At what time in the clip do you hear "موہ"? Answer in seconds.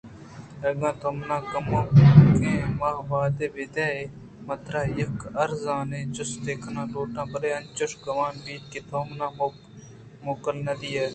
2.79-2.99